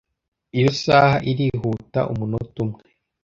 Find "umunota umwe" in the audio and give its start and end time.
2.11-2.81